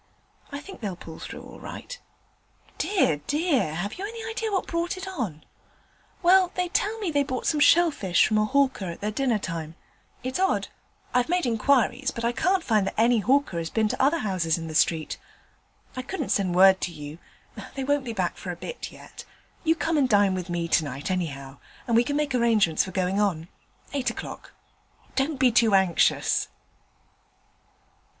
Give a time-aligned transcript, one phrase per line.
[0.51, 1.99] I think they'll pull through all right.'
[2.79, 3.75] 'Dear, dear!
[3.75, 5.43] Have you any idea what brought it on?'
[6.23, 9.37] 'Well, they tell me they bought some shell fish from a hawker at their dinner
[9.37, 9.75] time.
[10.23, 10.69] It's odd.
[11.13, 14.57] I've made inquiries, but I can't find that any hawker has been to other houses
[14.57, 15.19] in the street.
[15.95, 17.19] I couldn't send word to you;
[17.75, 19.23] they won't be back for a bit yet.
[19.63, 23.19] You come and dine with me tonight, anyhow, and we can make arrangements for going
[23.21, 23.49] on.
[23.93, 24.53] Eight o'clock.
[25.15, 26.47] Don't be too anxious.'